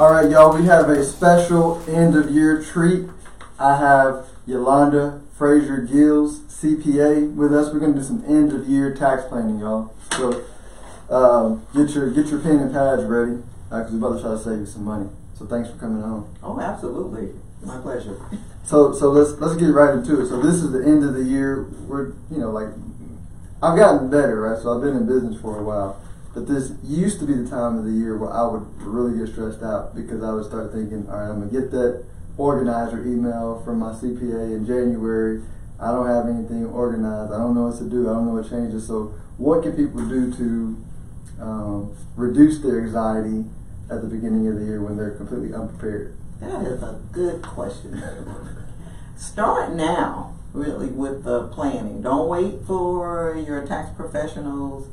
[0.00, 0.56] All right, y'all.
[0.56, 3.06] We have a special end of year treat.
[3.58, 7.70] I have Yolanda Frazier Gills, CPA, with us.
[7.70, 9.92] We're gonna do some end of year tax planning, y'all.
[10.12, 10.42] So
[11.10, 14.38] um, get your get your pen and pads ready because we're about to try to
[14.38, 15.10] save you some money.
[15.34, 16.34] So thanks for coming on.
[16.42, 17.34] Oh, absolutely.
[17.62, 18.18] My pleasure.
[18.64, 20.28] So so let's let's get right into it.
[20.28, 21.64] So this is the end of the year.
[21.86, 22.68] We're you know like
[23.62, 24.58] I've gotten better, right?
[24.62, 26.00] So I've been in business for a while.
[26.32, 29.32] But this used to be the time of the year where I would really get
[29.32, 32.04] stressed out because I would start thinking, all right, I'm gonna get that
[32.36, 35.42] organizer email from my CPA in January.
[35.80, 37.32] I don't have anything organized.
[37.32, 38.08] I don't know what to do.
[38.08, 38.86] I don't know what changes.
[38.86, 40.76] So what can people do to
[41.40, 43.44] um, reduce their anxiety
[43.90, 46.16] at the beginning of the year when they're completely unprepared?
[46.40, 48.02] That is a good question.
[49.16, 52.02] Start now, really, with the planning.
[52.02, 54.88] Don't wait for your tax professionals,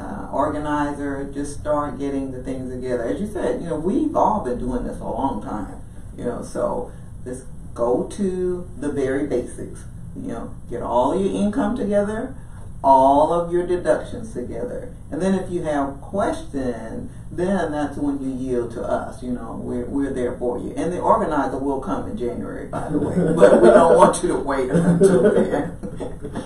[0.00, 1.30] uh, organizer.
[1.32, 3.04] Just start getting the things together.
[3.04, 5.76] As you said, you know, we've all been doing this a long time.
[6.16, 6.92] You know, so
[7.24, 9.84] just go to the very basics.
[10.16, 12.34] You know, get all your income together,
[12.82, 14.94] all of your deductions together.
[15.10, 19.22] And then if you have questions, then that's when you yield to us.
[19.22, 20.72] You know, we're, we're there for you.
[20.76, 23.14] And the organizer will come in January, by the way.
[23.36, 25.78] but we don't want you to wait until then.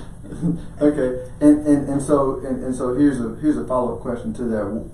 [0.81, 4.33] okay, and, and, and so and, and so here's a here's a follow up question
[4.35, 4.91] to that.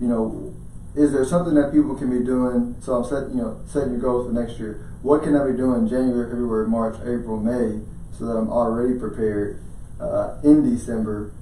[0.00, 0.54] You know,
[0.94, 2.76] is there something that people can be doing?
[2.80, 4.86] So I'm set, you know, setting your goals for next year.
[5.02, 7.80] What can I be doing January, February, March, April, May,
[8.18, 9.62] so that I'm already prepared
[10.00, 11.32] uh, in December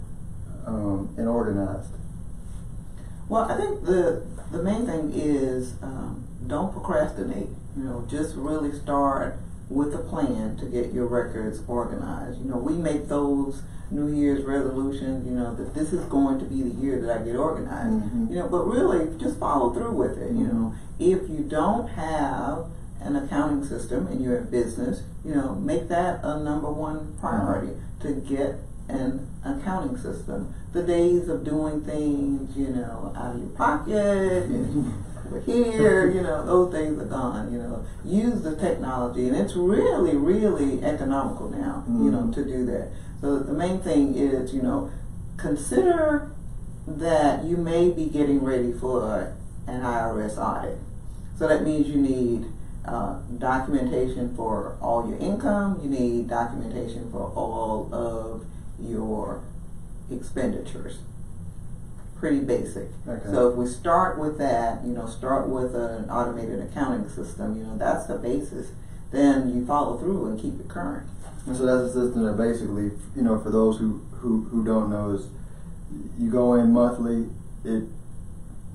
[0.67, 1.91] um, and organized?
[3.29, 7.49] Well, I think the the main thing is um, don't procrastinate.
[7.77, 12.41] You know, just really start with a plan to get your records organized.
[12.41, 16.45] You know, we make those New Year's resolutions, you know, that this is going to
[16.45, 18.05] be the year that I get organized.
[18.05, 18.33] Mm-hmm.
[18.33, 20.31] You know, but really just follow through with it.
[20.31, 20.41] Mm-hmm.
[20.41, 22.67] You know, if you don't have
[23.01, 27.73] an accounting system and you're in business, you know, make that a number one priority
[27.73, 28.09] mm-hmm.
[28.09, 28.57] to get
[28.89, 30.55] an accounting system.
[30.73, 34.45] The days of doing things, you know, out of your pocket
[35.45, 37.85] here, you know, those things are gone, you know.
[38.05, 42.05] Use the technology and it's really, really economical now, mm-hmm.
[42.05, 42.33] you know, mm-hmm.
[42.33, 42.89] to do that.
[43.21, 44.91] So the main thing is, you know,
[45.37, 46.31] consider
[46.87, 50.79] that you may be getting ready for an IRS audit.
[51.37, 52.47] So that means you need
[52.85, 58.47] uh, documentation for all your income, you need documentation for all of
[58.81, 59.43] your
[60.11, 60.99] expenditures
[62.19, 62.89] pretty basic.
[63.07, 63.31] Okay.
[63.31, 67.65] So if we start with that, you know, start with an automated accounting system, you
[67.65, 68.73] know, that's the basis.
[69.11, 71.09] Then you follow through and keep it current.
[71.47, 74.91] And so that's a system that basically, you know, for those who, who, who don't
[74.91, 75.29] know is
[76.19, 77.29] you go in monthly,
[77.65, 77.85] it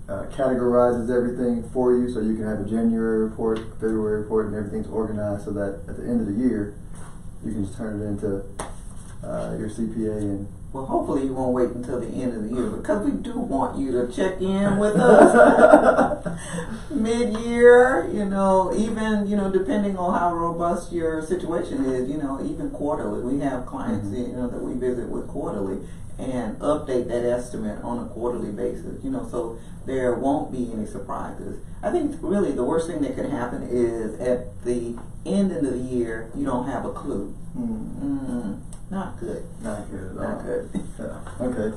[0.10, 4.56] uh, categorizes everything for you so you can have a January report, February report, and
[4.56, 6.76] everything's organized so that at the end of the year,
[7.46, 8.44] you can just turn it into
[9.24, 12.68] uh, your CPA and well, hopefully you won't wait until the end of the year
[12.72, 16.40] because we do want you to check in with us
[16.90, 18.10] mid-year.
[18.12, 22.72] You know, even you know, depending on how robust your situation is, you know, even
[22.72, 23.22] quarterly.
[23.22, 24.32] We have clients, mm-hmm.
[24.32, 29.04] you know, that we visit with quarterly and update that estimate on a quarterly basis.
[29.04, 31.60] You know, so there won't be any surprises.
[31.84, 35.78] I think really the worst thing that could happen is at the end of the
[35.78, 37.36] year you don't have a clue.
[37.56, 38.08] Mm-hmm.
[38.08, 38.73] Mm-hmm.
[38.94, 39.44] Not good.
[39.64, 40.16] Not good.
[40.16, 40.70] Not good.
[41.00, 41.20] yeah.
[41.42, 41.76] Okay.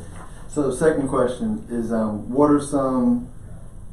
[0.48, 3.30] So the second question is, um, what are some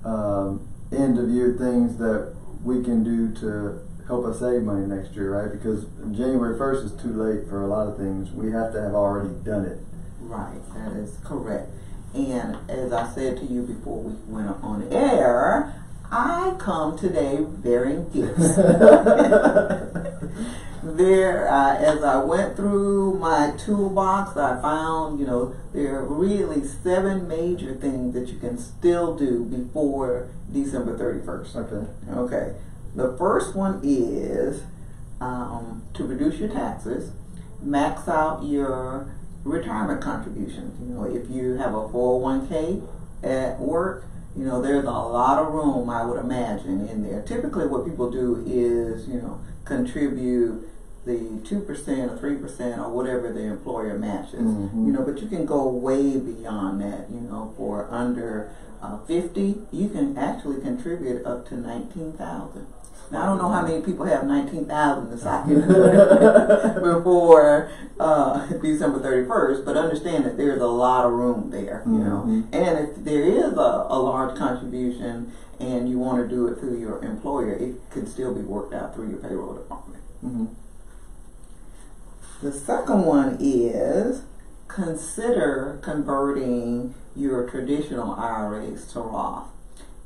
[0.03, 5.15] um, end of year things that we can do to help us save money next
[5.15, 5.49] year, right?
[5.49, 8.29] Because January first is too late for a lot of things.
[8.31, 9.79] We have to have already done it.
[10.19, 10.59] Right.
[10.75, 11.69] That is correct.
[12.13, 15.73] And as I said to you before we went on air,
[16.11, 18.57] I come today bearing gifts.
[20.83, 26.65] there, uh, as I went through my toolbox, I found, you know, there are really
[26.65, 31.55] seven major things that you can still do before December 31st.
[31.55, 32.11] Okay.
[32.11, 32.55] Okay.
[32.95, 34.63] The first one is
[35.21, 37.11] um, to reduce your taxes,
[37.61, 39.07] max out your
[39.43, 40.79] retirement contributions.
[40.79, 42.85] You know, if you have a 401k
[43.23, 44.05] at work,
[44.35, 47.21] you know, there's a lot of room, I would imagine, in there.
[47.21, 50.67] Typically, what people do is, you know, contribute
[51.05, 54.41] the 2% or 3% or whatever the employer matches.
[54.41, 54.87] Mm-hmm.
[54.87, 58.51] You know, but you can go way beyond that, you know, for under
[58.81, 62.67] uh, 50, you can actually contribute up to 19,000.
[63.11, 65.59] Now I don't know how many people have nineteen thousand to sock in
[66.81, 67.69] before
[67.99, 72.23] uh, December thirty first, but understand that there's a lot of room there, you know.
[72.25, 72.47] Mhm.
[72.53, 76.79] And if there is a, a large contribution and you want to do it through
[76.79, 80.01] your employer, it could still be worked out through your payroll department.
[80.25, 80.47] Mhm.
[82.43, 84.23] The second one is
[84.67, 89.47] consider converting your traditional IRAs to Roth.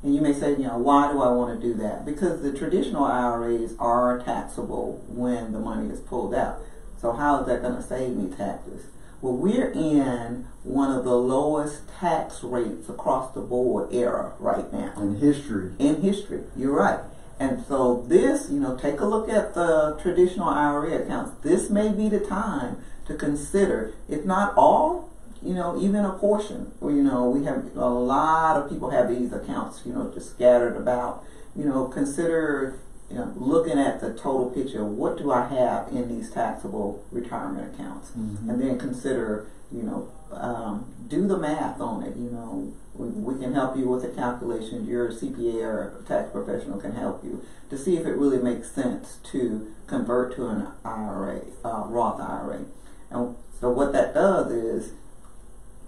[0.04, 2.04] And you may say, you know, why do I want to do that?
[2.04, 6.60] Because the traditional IRAs are taxable when the money is pulled out.
[7.00, 8.86] So how is that going to save me taxes?
[9.20, 14.92] Well, we're in one of the lowest tax rates across the board era right now
[14.96, 15.72] In history.
[15.80, 16.44] in history.
[16.56, 17.00] You're right.
[17.40, 21.32] And so this, you know, take a look at the traditional IRA accounts.
[21.42, 26.72] This may be the time to consider, if not all, you know, even a portion.
[26.80, 30.30] Or, you know, we have a lot of people have these accounts, you know, just
[30.30, 31.24] scattered about.
[31.54, 32.78] You know, consider,
[33.10, 34.84] you know, looking at the total picture.
[34.84, 38.10] What do I have in these taxable retirement accounts?
[38.10, 38.48] Mhm.
[38.48, 42.16] And then consider, you know, um, do the math on it.
[42.16, 42.68] You know,
[42.98, 44.86] we, we can help you with the calculation.
[44.86, 49.18] Your CPA or tax professional can help you to see if it really makes sense
[49.30, 52.64] to convert to an IRA, uh, Roth IRA.
[53.10, 54.92] And so what that does is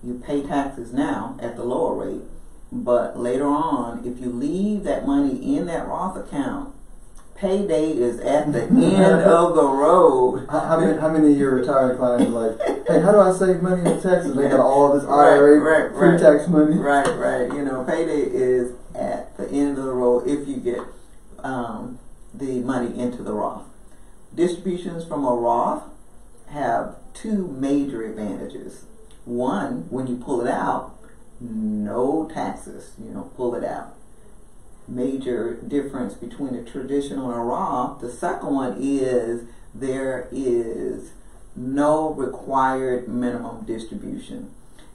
[0.03, 2.23] you pay taxes now at the lower rate,
[2.73, 6.75] but later on, if you leave that money in that Roth account,
[7.41, 10.47] payday is at the end of the road.
[10.51, 13.33] How, how many, how many of your retired clients are like, hey, how do I
[13.33, 14.37] save money in Texas?
[14.37, 16.19] They got all this IRA right, right.
[16.19, 16.77] pre-tax money.
[16.77, 17.53] Right, right.
[17.53, 20.81] You know, payday is at the end of the road if you get
[21.39, 21.99] um,
[22.35, 23.65] the money into the Roth.
[24.35, 25.85] Distributions from a Roth
[26.49, 28.85] have two major advantages.
[29.25, 30.97] One, when you pull it out,
[31.41, 32.93] no taxes.
[33.03, 33.97] You know, pull it out.
[34.91, 38.01] Major difference between a traditional and a Roth.
[38.01, 39.43] The second one is
[39.73, 41.13] there is
[41.55, 44.51] no required minimum distribution.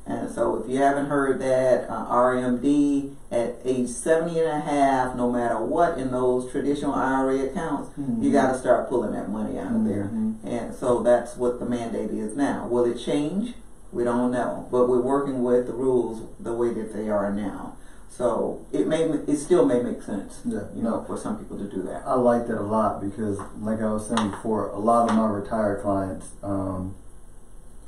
[0.06, 5.15] And so if you haven't heard that, uh, RMD at age 70 and a half,
[5.15, 8.21] no matter what in those traditional IRA accounts, Mhm.
[8.21, 10.12] you got to start pulling that money out of there.
[10.13, 10.36] Mhm.
[10.44, 12.68] And so that's what the mandate is now.
[12.69, 13.56] Will it change?
[13.91, 17.74] We don't know, but we're working with the rules the way that they are now.
[18.09, 21.65] So it may, it still may make sense, Yeah, you know, for some people to
[21.65, 22.03] do that.
[22.05, 25.27] I like that a lot because, like I was saying before, a lot of my
[25.27, 26.95] retired clients um,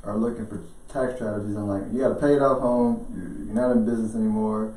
[0.04, 0.62] are looking for
[0.92, 1.56] tax strategies.
[1.56, 4.74] I'm like, you got a paid off home, you're not in business anymore,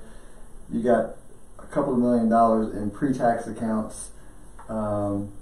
[0.72, 1.16] you got
[1.60, 4.12] a couple of million dollars in pre-tax accounts.
[4.70, 5.34] Um,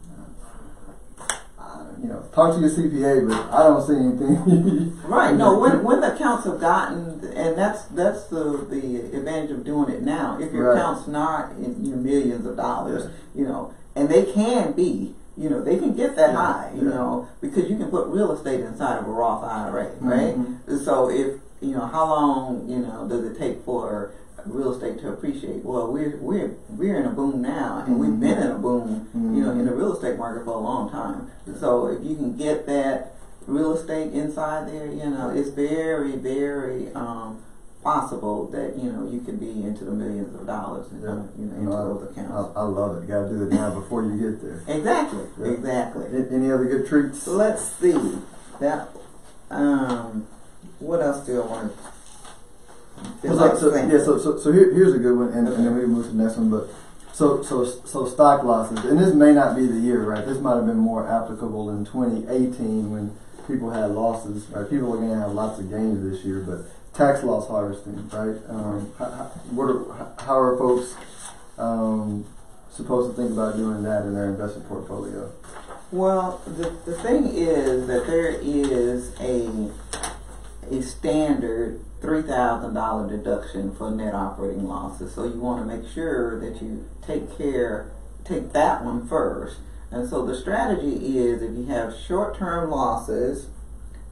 [2.01, 4.95] you know, talk to your CPA, but I don't see anything.
[5.09, 5.35] Right.
[5.35, 5.57] No.
[5.57, 10.03] When when the accounts have gotten, and that's that's the the advantage of doing it
[10.03, 10.37] now.
[10.39, 10.77] If your Right.
[10.79, 15.63] account's not in your millions of dollars, you know, and they can be, you know,
[15.63, 16.93] they can get that Yeah, high, you yeah.
[16.95, 20.37] know, because you can put real estate inside of a Roth IRA, right?
[20.37, 20.79] Mhm.
[20.85, 24.11] So if you know, how long you know does it take for
[24.45, 25.63] real estate to appreciate?
[25.63, 28.19] Well, we're we're we're in a boom now, and we've Mhm.
[28.19, 31.27] been in a boom, you know, in the real estate market for a long time.
[31.59, 33.15] So if you can get that
[33.47, 37.37] real estate inside there, you know, it's very, very um,
[37.83, 41.13] possible that you know you could be into the millions of dollars, uh, Yeah.
[41.37, 42.51] you know, into know, those accounts.
[42.55, 43.01] I, I love it.
[43.03, 44.61] You got to do it now before you get there.
[44.67, 45.47] exactly, Yeah.
[45.51, 46.05] exactly.
[46.31, 47.25] Any other good treats?
[47.27, 48.19] Let's see
[48.59, 48.89] that.
[49.49, 50.27] Um,
[50.79, 51.83] what else do I want to?
[53.21, 55.85] So, so, yeah, so, so, so here, here's a good one, and, and then we
[55.85, 56.49] move to the next one.
[56.49, 56.69] But
[57.13, 60.25] so, so, so stock losses, and this may not be the year, right?
[60.25, 64.69] This might have been more applicable in 2018 when people had losses, right?
[64.69, 68.37] People are going to have lots of gains this year, but tax loss harvesting, right?
[68.47, 70.95] Um, how, how, what are, how are folks
[71.57, 72.25] um,
[72.71, 75.31] supposed to think about doing that in their investment portfolio?
[75.91, 79.71] Well, the, the thing is that there is a
[80.71, 85.13] a standard three thousand dollar deduction for net operating losses.
[85.13, 87.91] So you want to make sure that you take care,
[88.23, 89.57] take that one first.
[89.91, 93.47] And so the strategy is if you have short term losses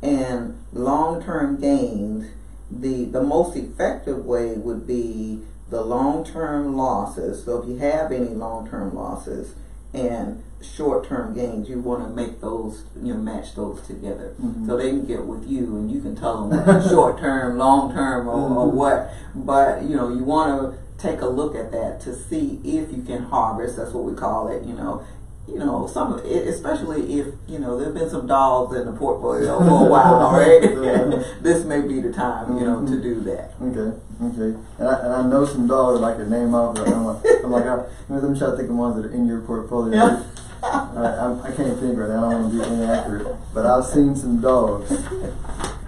[0.01, 2.31] and long term gains,
[2.69, 7.43] the the most effective way would be the long term losses.
[7.43, 9.55] So if you have any long term losses
[9.93, 14.65] and short term gains, you want to make those you know match those together Mhm.
[14.67, 18.27] so they can get with you and you can tell them short term, long term,
[18.27, 18.73] or, or Mhm.
[18.73, 19.09] what.
[19.35, 23.03] But you know you want to take a look at that to see if you
[23.03, 23.77] can harvest.
[23.77, 24.63] That's what we call it.
[24.63, 25.01] You know,
[25.47, 29.59] you know, some, especially if, you know, there have been some dogs in the portfolio
[29.59, 30.59] for a while, right?
[31.41, 33.53] this may be the time, you know, to do that.
[33.61, 33.95] Okay,
[34.25, 34.57] okay.
[34.79, 37.51] And I, and I know some dogs I can name off, but I'm like, I'm
[37.51, 37.75] like I,
[38.09, 39.95] let me try to think of ones that are in your portfolio.
[39.95, 40.23] Yeah.
[40.63, 42.27] I, I, can't think right now.
[42.27, 44.91] I don't want to be inaccurate, but I've seen some dogs.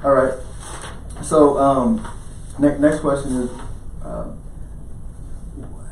[0.04, 0.34] All right.
[1.24, 2.08] So, um,
[2.60, 3.52] next next question is,
[4.04, 4.32] uh,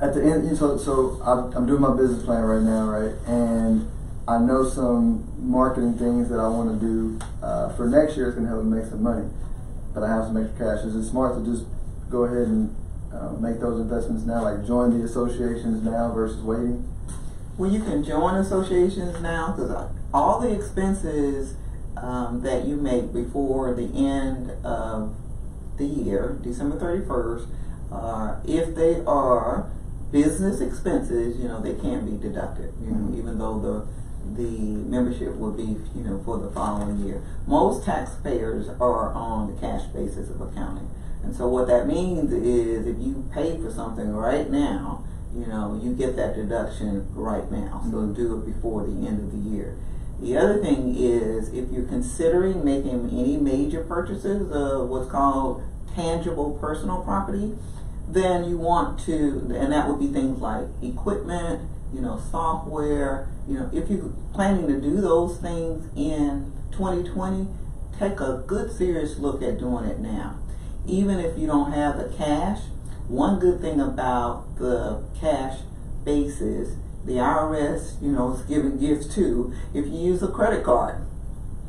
[0.01, 0.57] at the end.
[0.57, 3.15] So, so I'm, doing my business plan right now, right?
[3.27, 3.89] And
[4.27, 8.27] I know some marketing things that I want to do uh, for next year.
[8.27, 9.27] It's going to help me make some money,
[9.93, 10.85] but I have some extra cash.
[10.85, 11.65] Is it smart to just
[12.09, 12.75] go ahead and
[13.11, 16.87] uh, make those investments now, like join the associations now versus waiting?
[17.57, 21.55] Well, you can join associations now because all the expenses
[21.97, 25.15] um, that you make before the end of
[25.77, 27.47] the year, December 31st,
[27.91, 29.71] uh, if they are
[30.11, 33.17] business expenses, you know, they can be deducted, you know, Mhm.
[33.17, 33.83] even though the
[34.35, 34.43] the
[34.89, 37.21] membership will be, you know, for the following year.
[37.47, 40.89] Most taxpayers are on the cash basis of accounting.
[41.23, 45.03] And so what that means is if you pay for something right now,
[45.35, 47.81] you know, you get that deduction right now.
[47.91, 48.15] So Mhm.
[48.15, 49.75] do it before the end of the year.
[50.21, 55.61] The other thing is if you're considering making any major purchases of what's called
[55.93, 57.55] tangible personal property,
[58.09, 61.61] then you want to, and that would be things like equipment,
[61.93, 63.27] you know, software.
[63.47, 67.47] You know, if you're planning to do those things in 2020,
[67.99, 70.35] take a good serious look at doing it now.
[70.85, 72.61] Even if you don't have the cash,
[73.07, 75.59] one good thing about the cash
[76.03, 79.53] basis, the IRS, you know, is giving gifts too.
[79.73, 81.05] If you use a credit card,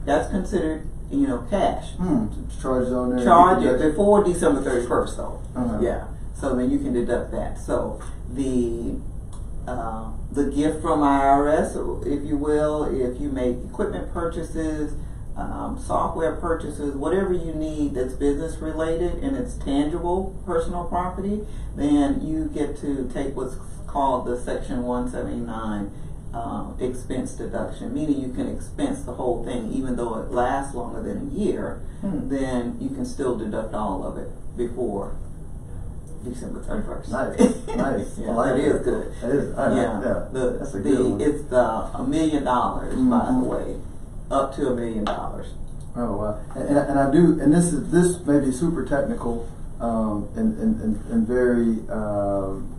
[0.05, 1.93] that's considered, you know, cash.
[1.93, 2.27] Hmm.
[2.61, 3.25] Charge on there.
[3.25, 5.43] Charge it before December 31st, though.
[5.55, 5.79] Uh-huh.
[5.81, 6.07] Yeah.
[6.35, 7.59] So then you can deduct that.
[7.59, 8.01] So
[8.33, 8.97] the
[9.67, 14.95] uh, the gift from IRS, if you will, if you make equipment purchases,
[15.39, 22.21] um, software purchases, whatever you need that's business related and it's tangible personal property, then
[22.27, 25.91] you get to take what's called the Section 179
[26.35, 31.01] um, expense deduction, meaning you can expense the whole thing, even though it lasts longer
[31.03, 31.81] than a year.
[32.01, 32.29] Hmm.
[32.29, 35.17] Then you can still deduct all of it before
[36.25, 37.09] December 31st.
[37.11, 38.19] Nice, nice.
[38.19, 38.85] yeah, like that is that.
[38.85, 39.15] good.
[39.23, 40.29] That is, I, yeah, yeah.
[40.33, 41.21] The, That's a the, good one.
[41.21, 43.43] It's the a million dollars, by the Mhm.
[43.47, 43.77] way,
[44.31, 45.49] up to a million dollars.
[45.97, 46.41] Oh wow!
[46.55, 49.49] And, and, and I do, and this is this may be super technical
[49.81, 52.75] um, and, and, and, very um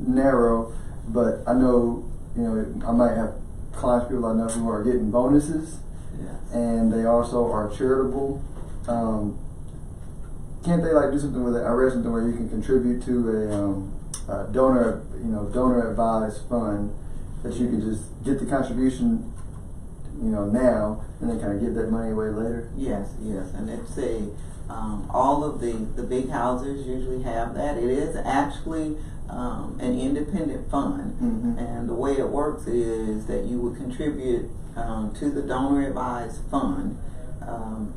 [0.00, 0.72] narrow,
[1.08, 3.34] but I know you know I might have
[3.72, 5.78] clients people I know who are getting bonuses,
[6.20, 6.52] Yes.
[6.52, 8.42] and they also are charitable.
[8.88, 9.38] Um,
[10.64, 11.60] can't they like do something with it?
[11.64, 13.92] I read something where you can contribute to a, um,
[14.28, 16.94] a donor, you know, donor advised fund
[17.42, 19.30] that you can just get the contribution,
[20.22, 22.70] you know, now and then kind of give that money away later.
[22.76, 24.28] Yes, yes, and it's a
[24.68, 27.76] um, all of the the big houses usually have that.
[27.76, 28.96] It is actually
[29.28, 31.58] um, an independent fund, Mhm.
[31.58, 36.40] and the way it works is that you would contribute um, to the donor advised
[36.50, 36.96] fund.
[37.46, 37.92] Um,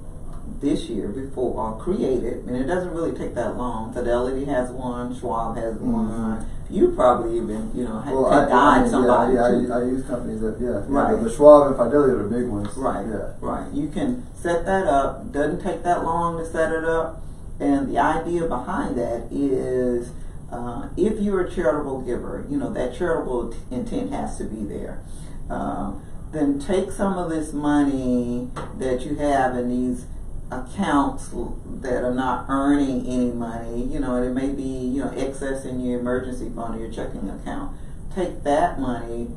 [0.61, 3.93] this year before or created, and it doesn't really take that long.
[3.93, 5.81] Fidelity has one, Schwab has Mhm.
[5.91, 6.45] one.
[6.69, 9.33] You probably even, you know, had, Well, I, I mean, somebody.
[9.35, 11.15] Yeah, yeah I, I use companies that, yeah, yeah, Right.
[11.17, 12.75] the, the Schwab and Fidelity are the big ones.
[12.75, 13.31] Right, Yeah.
[13.39, 13.71] right.
[13.73, 15.31] You can set that up.
[15.31, 17.21] Doesn't take that long to set it up.
[17.59, 20.11] And the idea behind that is
[20.51, 24.63] uh, if you're a charitable giver, you know, that charitable t- intent has to be
[24.63, 25.01] there.
[25.49, 30.05] Um, then take some of this money that you have in these
[30.51, 35.11] accounts that are not earning any money, you know, and it may be, you know,
[35.11, 37.75] excess in your emergency fund or your checking account.
[38.15, 39.27] Take that money,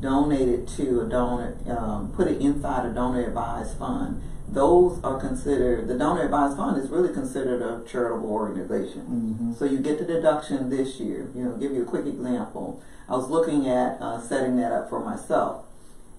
[0.00, 4.22] donate it to a donor, um, put it inside a donor advised fund.
[4.48, 9.02] Those are considered, the donor advised fund is really considered a charitable organization.
[9.02, 9.54] Mm-hmm.
[9.54, 11.30] So you get the deduction this year.
[11.34, 12.82] You know, give you a quick example.
[13.08, 15.64] I was looking at uh, setting that up for myself.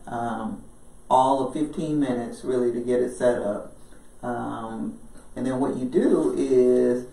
[0.08, 0.64] Um,
[1.10, 3.75] all of 15 minutes really to get it set up.
[4.25, 5.00] Um,
[5.36, 7.05] and then what you do is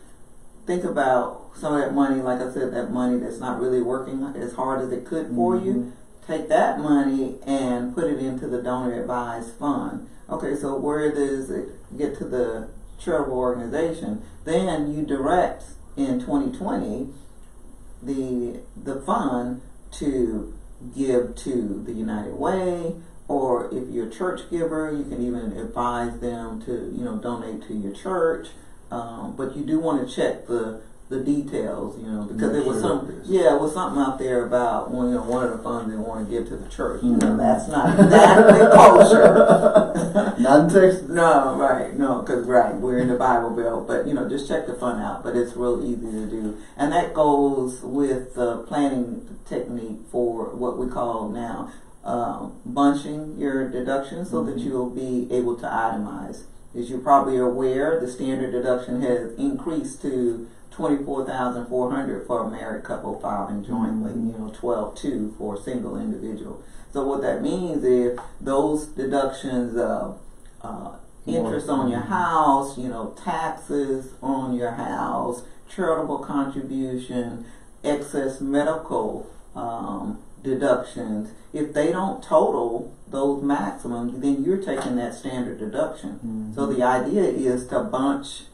[0.66, 4.22] think about some of that money, like I said, that money that's not really working
[4.36, 5.64] as hard as it could for Mhm.
[5.64, 5.92] you.
[6.26, 10.06] Take that money and put it into the donor advised fund.
[10.30, 14.22] Okay, so where does it get to the charitable organization?
[14.44, 15.64] Then you direct
[15.96, 17.12] in 2020
[18.02, 19.60] the the fund
[19.92, 20.52] to
[20.96, 22.96] give to the United Way,
[23.32, 27.66] or if you're a church giver, you can even advise them to you know donate
[27.68, 28.48] to your church.
[28.90, 32.80] Um, but you do want to check the the details, you know, because it was
[32.80, 35.62] sure some, yeah, it was something out there about one, you know, one of the
[35.62, 37.02] funds they want to give to the church.
[37.02, 37.36] You know, Mhm.
[37.36, 40.34] that's not exactly kosher.
[40.38, 41.08] Not in Texas.
[41.08, 44.66] No, right, no, because right, we're in the Bible Belt, but you know, just check
[44.66, 45.22] the fund out.
[45.22, 50.78] But it's real easy to do, and that goes with the planning technique for what
[50.78, 51.70] we call now
[52.04, 54.64] um, bunching your deductions, so that Mhm.
[54.64, 56.42] you'll be able to itemize.
[56.76, 62.26] As you're probably aware, the standard deduction has increased to twenty four thousand four hundred
[62.26, 64.12] for a married couple filing jointly.
[64.12, 64.32] Mhm.
[64.32, 66.58] You know, twelve two for a single individual.
[66.92, 70.16] So what that means is those deductions of
[70.62, 70.92] uh,
[71.26, 77.44] interest on your house, you know, taxes on your house, charitable contribution,
[77.84, 81.30] excess medical um, deductions.
[81.52, 86.52] If they don't total those maximums, then you're taking that standard deduction.
[86.54, 88.44] So the idea is to bunch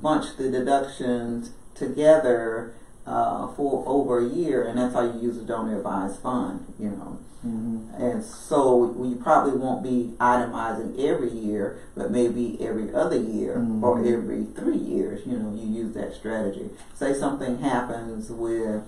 [0.00, 2.74] bunch the deductions together
[3.06, 6.64] uh, for over a year, and that's how you use a donor advised fund.
[6.78, 7.18] You know.
[7.44, 8.00] Mhm.
[8.00, 13.82] And so we probably won't be itemizing every year, but maybe every other year Mhm.
[13.82, 15.26] or every three years.
[15.26, 16.70] You know, you use that strategy.
[16.94, 18.82] Say something happens with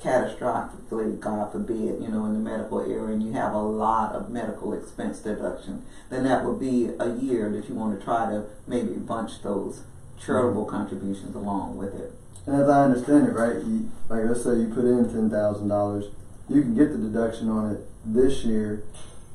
[0.00, 4.30] catastrophically, God forbid, you know, in the medical area, and you have a lot of
[4.30, 8.46] medical expense deduction, then that would be a year that you want to try to
[8.66, 9.82] maybe bunch those
[10.18, 10.76] charitable mm-hmm.
[10.76, 12.12] contributions along with it.
[12.46, 15.68] And as I understand it, right, you, like let's say you put in ten thousand
[15.68, 16.06] dollars,
[16.48, 18.84] you can get the deduction on it this year,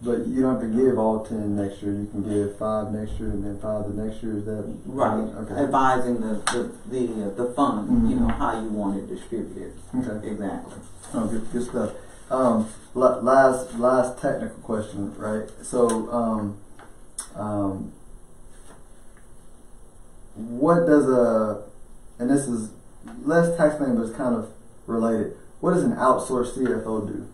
[0.02, 1.94] but you don't have to give all ten next year.
[1.94, 4.38] You can give five next year and then five the next year.
[4.38, 5.14] Is that Right.
[5.14, 5.56] Okay.
[5.64, 9.74] Advising the the the, uh, the fund, you know, how you want it distributed.
[9.98, 10.28] Okay.
[10.32, 10.74] Exactly.
[11.14, 11.92] Oh, good, good stuff.
[12.30, 15.48] Um, last, last technical question, right?
[15.62, 16.58] So, um,
[17.36, 17.94] um,
[20.36, 21.64] what does a,
[22.20, 22.72] and this is
[23.24, 24.52] less tax planning, but it's kind of
[24.88, 25.38] related.
[25.60, 27.28] What does an outsourced CFO do?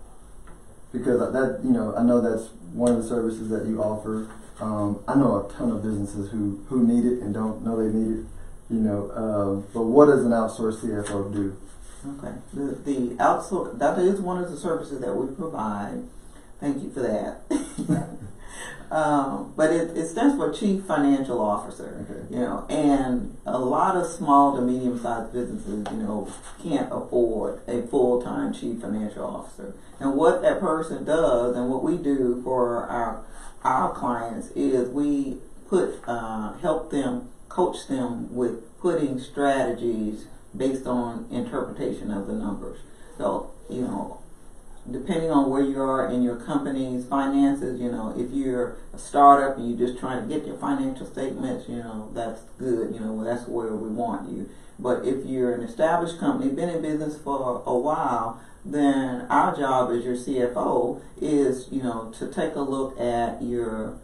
[0.91, 4.29] Because that, you know, I know that's one of the services that you offer.
[4.59, 7.97] Um, I know a ton of businesses who, who need it and don't know they
[7.97, 8.25] need it,
[8.69, 9.11] you know.
[9.15, 11.57] Um, but what does an outsourced CFO do?
[12.17, 12.33] Okay.
[12.53, 16.03] The the outsource that is one of the services that we provide.
[16.59, 17.41] Thank you for that.
[18.91, 22.05] um, but it, it stands for Chief Financial Officer.
[22.09, 22.35] Okay.
[22.35, 27.61] You know, and a lot of small to medium sized businesses, you know, can't afford
[27.67, 29.75] a full time chief financial officer.
[29.99, 33.23] And what that person does and what we do for our
[33.63, 35.37] our clients is we
[35.69, 42.79] put uh, help them coach them with putting strategies based on interpretation of the numbers.
[43.17, 44.20] So, you know,
[44.89, 49.57] depending on where you are in your company's finances, you know, if you're a startup
[49.57, 53.23] and you're just trying to get your financial statements, you know, that's good, you know,
[53.23, 54.49] that's where we want you.
[54.79, 59.91] But if you're an established company, been in business for a while, then our job
[59.91, 63.99] as your CFO is, you know, to take a look at your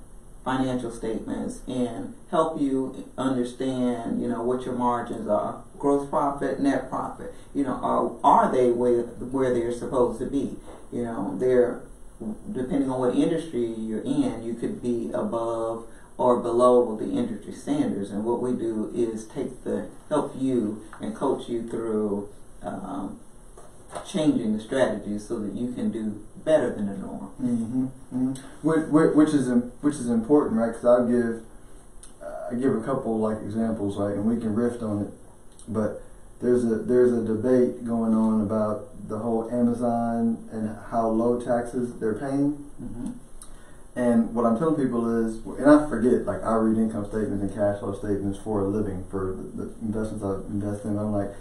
[0.48, 6.90] financial statements and help you understand, you know, what your margins are, gross profit, net
[6.90, 7.34] profit.
[7.54, 10.56] You know, are are they where where they're supposed to be?
[10.90, 11.82] You know, they're
[12.50, 15.86] depending on what industry you're in, you could be above
[16.18, 18.10] or below the industry standards.
[18.10, 22.30] And what we do is take the help you and coach you through
[22.64, 23.20] um,
[24.10, 27.32] changing the strategies so that you can do better than the norm.
[27.42, 27.86] Mm-hmm.
[28.16, 28.68] mm-hmm.
[28.68, 29.48] Which, which, is
[29.82, 30.68] which is important, right?
[30.68, 31.44] Because I'll give
[32.24, 35.12] uh, I give a couple like examples, right, and we can riff on it.
[35.68, 36.02] But
[36.42, 42.00] there's a there's a debate going on about the whole Amazon and how low taxes
[42.00, 42.66] they're paying.
[42.82, 43.12] Mm-hmm.
[43.98, 47.54] And what I'm telling people is, and I forget, like I read income statements and
[47.54, 50.98] cash flow statements for a living for the, the investments I invest in.
[50.98, 51.32] I'm like,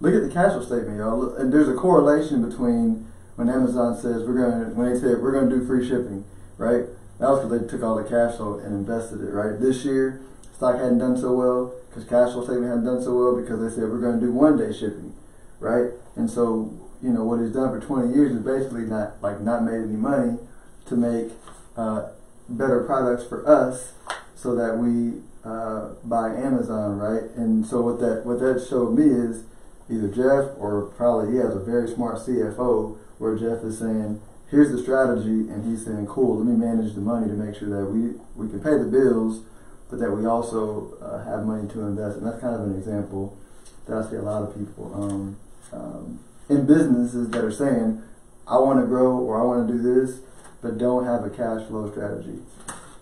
[0.00, 1.34] look at the cash flow statement, y'all.
[1.34, 5.50] And there's a correlation between when Amazon says we're gonna, when they said we're gonna
[5.50, 6.24] do free shipping,
[6.58, 6.84] right?
[7.18, 9.60] That was because they took all the cash flow and invested it, right?
[9.60, 10.20] This year,
[10.54, 13.70] stock hadn't done so well because cash flow statement hadn't done so well because they
[13.74, 15.14] said we're gonna do one day shipping,
[15.60, 15.90] right?
[16.16, 19.64] And so, you know, what he's done for 20 years is basically not like not
[19.64, 20.38] made any money
[20.86, 21.32] to make
[21.76, 22.10] uh,
[22.48, 23.92] better products for us
[24.34, 27.30] so that we uh, buy Amazon, right?
[27.36, 29.44] And so what that what that showed me is
[29.90, 34.72] either Jeff or probably he has a very smart CFO where Jeff is saying, here's
[34.72, 37.86] the strategy, and he's saying, cool, let me manage the money to make sure that
[37.86, 39.44] we we can pay the bills,
[39.88, 42.18] but that we also uh, have money to invest.
[42.18, 43.38] And that's kind of an example
[43.86, 45.36] that I see a lot of people um,
[45.72, 48.02] um, in businesses that are saying,
[48.48, 50.18] I want to grow or I want to do this,
[50.60, 52.40] but don't have a cash flow strategy.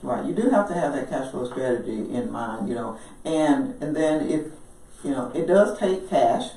[0.03, 0.27] Right.
[0.27, 3.97] You do have to have that cash flow strategy in mind, you know, and and
[3.97, 4.53] then if
[5.03, 6.53] you know it does take cash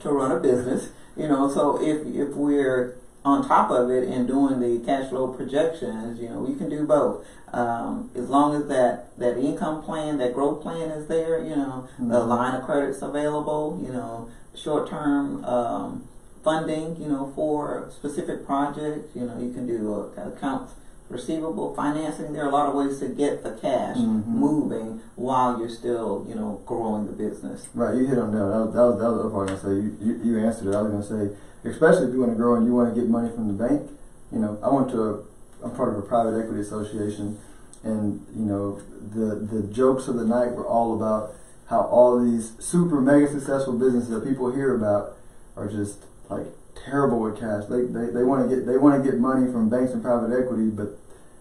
[0.00, 0.88] to run a business.
[1.16, 5.28] You know, so if if we're on top of it and doing the cash flow
[5.28, 7.24] projections, you know, we can do both.
[7.52, 11.84] Um, as long as that, that income plan, that growth plan is there, you know,
[11.98, 12.28] the Mhm.
[12.28, 16.02] line of credit's available, you know, short term um,
[16.42, 19.14] funding, you know, for specific projects.
[19.16, 20.72] You know, you can do uh, accounts
[21.08, 22.32] receivable financing.
[22.32, 24.26] There are a lot of ways to get the cash Mhm.
[24.26, 27.66] moving while you're still, you know, growing the business.
[27.74, 28.38] Right, you hit on that.
[28.38, 29.80] That was, that was, that was the other part I was gonna say.
[29.82, 30.74] You, you, you answered it.
[30.74, 31.36] I was gonna say,
[31.68, 33.90] especially if you want to grow and you want to get money from the bank.
[34.32, 35.18] You know, I went to a,
[35.62, 37.38] I'm part of a private equity association,
[37.84, 38.78] and you know,
[39.14, 41.32] the the jokes of the night were all about
[41.66, 45.16] how all these super mega successful businesses that people hear about
[45.56, 46.46] are just like
[46.84, 47.64] terrible with cash.
[47.68, 50.32] They they, they want to get they want to get money from banks and private
[50.36, 50.98] equity, but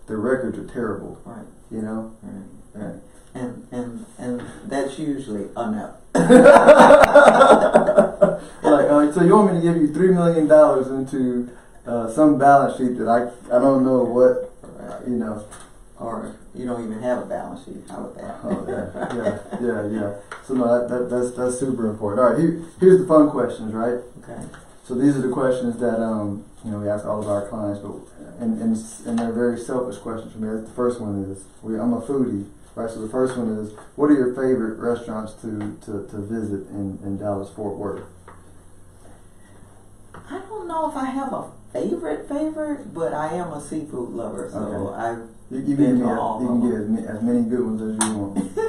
[0.07, 1.19] their records are terrible.
[1.25, 1.45] Right.
[1.71, 2.15] You know.
[2.21, 2.83] Right.
[2.85, 2.95] Right.
[3.35, 5.95] And and and that's usually a no.
[8.63, 11.49] like, uh, so you want me to give you three million dollars into
[11.87, 15.07] uh, some balance sheet that I I don't know what Right.
[15.07, 15.43] you know.
[15.99, 17.83] Or you don't even have a balance sheet.
[17.89, 18.39] How about that?
[18.43, 20.13] Oh yeah, yeah, yeah, yeah.
[20.45, 22.19] So no, that, that that's that's super important.
[22.21, 23.99] All right, here, here's the fun questions, right?
[24.21, 24.41] okay.
[24.83, 27.79] So these are the questions that um you know we ask all of our clients,
[27.79, 27.93] but
[28.39, 30.49] and and, and they're very selfish questions for me.
[30.61, 32.89] The first one is we, I'm a foodie, right?
[32.89, 36.99] So the first one is what are your favorite restaurants to to, to visit in,
[37.03, 38.03] in Dallas Fort Worth?
[40.13, 44.49] I don't know if I have a favorite favorite, but I am a seafood lover,
[44.51, 44.93] so Okay.
[45.01, 45.15] I
[45.49, 48.17] You, you can get all you can get as as many good ones as you
[48.17, 48.37] want.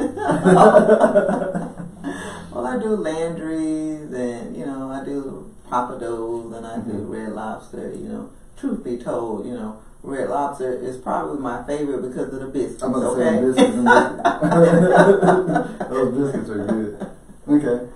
[2.52, 7.10] well, I do Landry's, and you know, I do Pappadeaux, and I do Mhm.
[7.10, 7.92] Red Lobster.
[7.94, 12.40] You know, truth be told, you know, Red Lobster is probably my favorite because of
[12.40, 12.82] the biscuits.
[12.82, 15.78] I'm about to okay, say biscuits and biscuits.
[15.90, 17.06] Those biscuits are good.
[17.48, 17.86] Okay.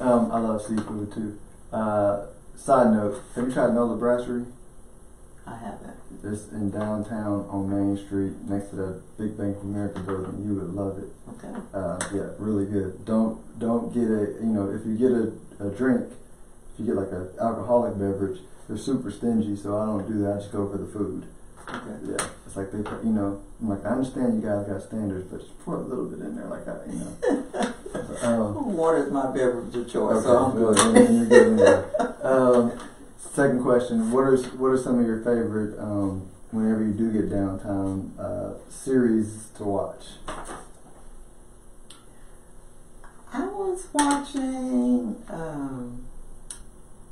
[0.00, 1.38] Um, I love seafood too.
[1.72, 4.46] Uh, side note, have you tried Nola Brasserie?
[5.46, 5.96] I haven't.
[6.22, 10.42] It's in downtown on Main Street next to the Big Bank of America building.
[10.46, 11.08] You would love it.
[11.30, 11.58] Okay.
[11.72, 13.04] Uh, yeah, really good.
[13.04, 15.32] Don't don't get a you know if you get a,
[15.66, 16.06] a drink,
[16.80, 19.54] you get like an alcoholic beverage, they're super stingy.
[19.56, 20.32] So I don't do that.
[20.34, 21.26] I just go for the food.
[21.68, 22.12] Okay.
[22.12, 25.30] Yeah, it's like they, put- you know, I'm like I understand you guys got standards,
[25.30, 28.22] but just pour a little bit in there, like I, you know.
[28.22, 30.76] um, Water is my beverage of choice, okay, so I'm good.
[30.76, 31.84] good anyway.
[32.22, 32.72] Um,
[33.18, 37.30] second question: What are what are some of your favorite um, whenever you do get
[37.30, 40.04] downtown uh, series to watch?
[43.32, 45.16] I was watching.
[45.28, 46.06] Um,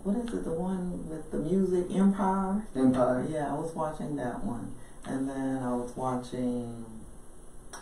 [0.05, 0.45] what is it?
[0.45, 2.67] The one with the music Empire.
[2.77, 3.27] Empire.
[3.31, 6.85] Yeah, I was watching that one, and then I was watching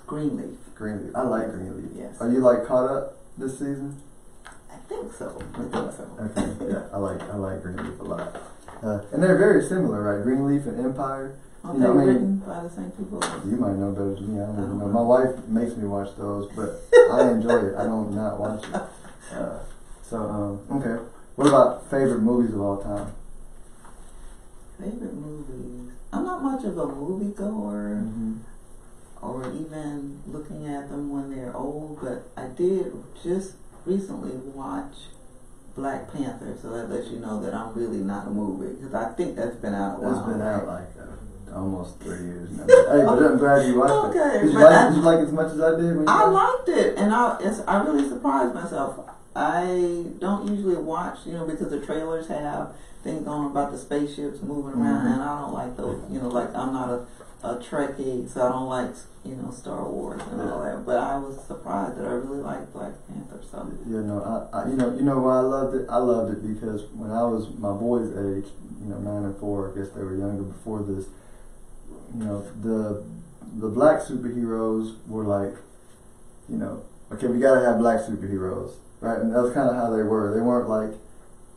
[0.07, 0.59] Greenleaf.
[0.75, 1.15] Greenleaf.
[1.15, 1.91] I like Greenleaf.
[1.97, 4.01] Yes, Are you like caught up this season?
[4.71, 5.41] I think so.
[5.55, 6.09] I think so.
[6.21, 6.73] Okay.
[6.73, 8.37] Yeah, I like I like Greenleaf a lot.
[8.83, 10.23] Uh, and they're very similar, right?
[10.23, 11.39] Greenleaf and Empire.
[11.65, 13.21] You they know, I mean- written by the same people?
[13.45, 14.41] You might know better than me.
[14.43, 14.85] I don't even know.
[14.85, 14.95] Uh-huh.
[14.95, 17.75] My wife makes me watch those, but I enjoy it.
[17.77, 18.75] I don't not watch it.
[19.33, 19.59] Uh,
[20.03, 21.03] so um, okay.
[21.37, 23.13] What about favorite movies of all time?
[24.79, 25.93] Favorite movies?
[26.13, 28.03] I'm not much of a movie goer.
[28.05, 28.35] Mm-hmm.
[29.23, 34.95] or even looking at them when they're old, but I did just recently watch
[35.75, 39.13] Black Panther, so that lets you know that I'm really not a movie because I
[39.13, 40.19] think that's been out a while.
[40.19, 42.65] It's been out like uh, almost three years now.
[42.67, 44.43] hey, but I'm glad you watched Okay, it.
[44.45, 45.85] Did you, like, I- did you like it as much as I did?
[45.97, 49.01] When you I liked it, and I I really surprised myself.
[49.37, 52.73] I don't usually watch, you know, because the trailers have
[53.05, 55.13] things on about the spaceships moving around, Mhm.
[55.13, 56.01] and I don't like those.
[56.11, 57.01] You know, like I'm not a
[57.45, 58.91] a Trekkie, so I don't like
[59.25, 60.85] you know Star Wars and all that.
[60.87, 63.41] But I was surprised that I really liked Black Panther.
[63.49, 65.87] So Yeah, no, I, I, you know, you know why I loved it.
[65.89, 68.51] I loved it because when I was my boys' age,
[68.83, 71.07] you know, nine and four, I guess they were younger before this.
[72.19, 73.03] You know, the
[73.61, 75.55] the black superheroes were like,
[76.49, 76.81] you know,
[77.13, 78.71] okay, we gotta have black superheroes,
[79.07, 79.23] right?
[79.23, 80.35] And that's kind of how they were.
[80.35, 80.91] They weren't like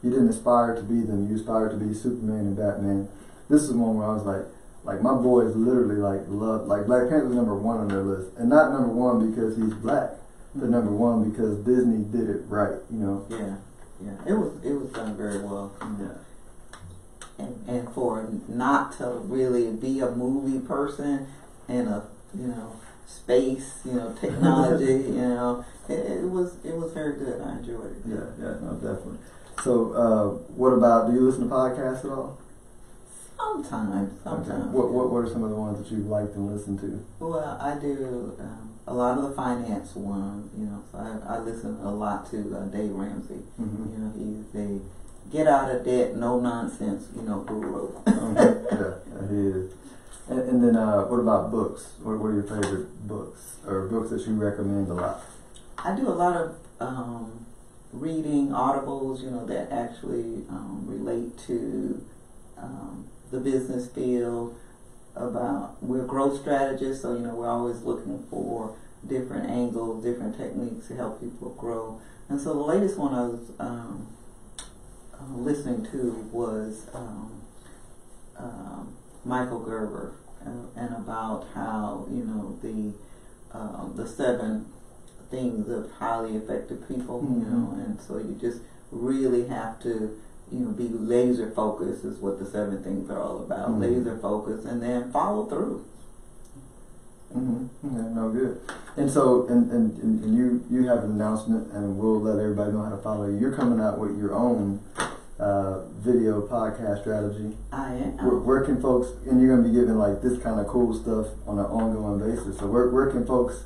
[0.04, 1.30] you didn't aspire to be them.
[1.30, 3.10] You aspired to be Superman and Batman.
[3.50, 4.46] This is one where I was like,
[4.84, 8.38] like my boys literally like loved like Black Panther was number one on their list,
[8.38, 10.12] and not number one because he's black,
[10.54, 10.72] but hmm.
[10.72, 12.78] number one because Disney did it right.
[12.92, 13.26] You know.
[13.30, 13.58] yeah,
[14.06, 15.74] yeah, it was it was done very well.
[16.00, 17.46] Yeah.
[17.46, 21.28] and, and for not to really be a movie person
[21.68, 22.04] and a
[22.38, 27.41] you know space you know technology you know it, it was it was very good
[27.41, 29.17] I enjoyed it Yeah, yeah, no, definitely.
[29.63, 31.08] So, uh, what about?
[31.10, 32.39] Do you listen to podcasts at all?
[33.36, 34.74] Sometimes, sometimes.
[34.74, 37.06] What, what What are some of the ones that you've liked and listened to?
[37.19, 40.84] Well, I do um, a lot of the finance ones, you know.
[40.91, 43.41] So I, I listen a lot to uh, Dave Ramsey.
[43.60, 43.91] Mm-hmm.
[43.91, 44.82] You know, he's the
[45.32, 47.91] get out of debt, no nonsense, you know, guru.
[48.08, 48.63] okay.
[48.72, 49.72] Yeah, he is.
[50.30, 51.93] And, and then, uh, what about books?
[52.02, 55.22] What, what are your favorite books or books that you recommend a lot?
[55.78, 57.45] I do a lot of um,
[57.91, 62.06] reading audibles, you know, that actually um, relate to
[62.58, 64.56] um, the business field.
[65.15, 70.88] About we're growth strategists, so you know we're always looking for different angles, different techniques
[70.88, 72.00] to help people grow.
[72.30, 74.08] And so the latest one I was um,
[74.60, 77.41] uh, listening to was um,
[78.38, 78.95] um,
[79.26, 80.14] Michael Gerber,
[80.46, 82.94] uh, and about how you know the
[83.58, 84.66] um, the seven
[85.30, 87.52] things of highly effective people, you Mhm.
[87.52, 90.18] know, and so you just really have to,
[90.52, 93.70] you know, be laser focused is what the seven things are all about.
[93.70, 93.80] Mhm.
[93.82, 95.82] Laser focused, and then follow through.
[97.36, 97.96] Mm-hmm.
[97.96, 98.60] Yeah, no good.
[98.98, 102.72] And so, and, and, and and you you have an announcement, and we'll let everybody
[102.72, 103.38] know how to follow you.
[103.38, 104.80] You're coming out with your own
[105.39, 107.56] uh, video podcast strategy.
[107.71, 108.17] I am.
[108.17, 110.93] Where, where can folks, and you're going to be giving like this kind of cool
[110.93, 112.60] stuff on an ongoing basis.
[112.60, 113.63] So where, where can folks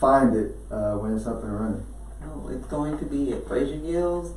[0.00, 1.86] find it uh, when it's up and running?
[2.24, 4.32] Oh, it's going to be at Frazier Gills,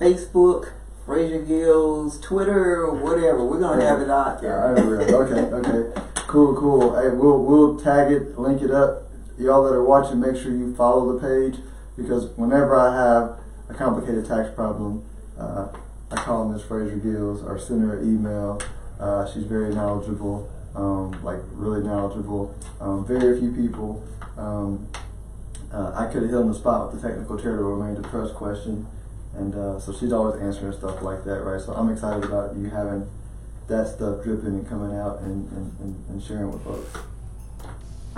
[0.00, 0.72] Facebook,
[1.04, 3.44] Frazier Gills, Twitter, or whatever.
[3.44, 4.64] We're going to have it out there.
[4.64, 6.96] All right, okay, okay, cool, cool.
[6.98, 9.10] Hey, we'll we'll tag it, link it up.
[9.38, 11.60] Y'all that are watching, make sure you follow the page
[11.96, 15.04] because whenever I have a complicated tax problem,
[15.38, 15.68] uh,
[16.10, 16.62] I call Ms.
[16.62, 18.60] Frazier Gills or send her an email.
[18.98, 22.54] Uh, she's very knowledgeable, um, like really knowledgeable.
[22.80, 24.02] Um, very few people.
[24.36, 24.88] Um,
[25.72, 28.86] uh, I could have hit on the spot with the technical remainder trust question,
[29.34, 31.60] and uh, so she's always answering stuff like that, right?
[31.60, 33.08] So I'm excited about you having
[33.68, 36.98] that stuff dripping and coming out and, and, and sharing with folks.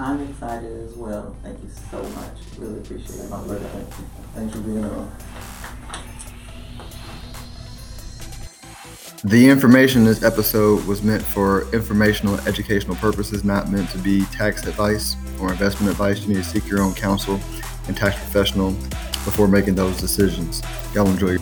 [0.00, 1.36] I'm excited as well.
[1.42, 2.32] Thank you so much.
[2.58, 3.28] Really appreciate it.
[3.28, 3.64] My pleasure.
[3.64, 4.04] Thank you.
[4.34, 5.12] Thanks for being on.
[9.24, 13.98] The information in this episode was meant for informational and educational purposes, not meant to
[13.98, 16.22] be tax advice or investment advice.
[16.22, 17.38] You need to seek your own counsel
[17.86, 18.70] and tax professional
[19.26, 20.62] before making those decisions.
[20.94, 21.36] Y'all enjoy.